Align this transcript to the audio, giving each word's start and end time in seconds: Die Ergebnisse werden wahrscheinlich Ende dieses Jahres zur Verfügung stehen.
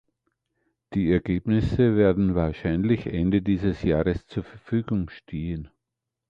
Die 0.95 1.11
Ergebnisse 1.11 1.95
werden 1.95 2.33
wahrscheinlich 2.33 3.05
Ende 3.05 3.43
dieses 3.43 3.83
Jahres 3.83 4.25
zur 4.25 4.43
Verfügung 4.43 5.11
stehen. 5.11 5.69